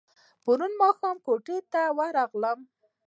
[0.43, 1.81] پرون ماښام کوټې ته
[2.17, 2.59] راغلم.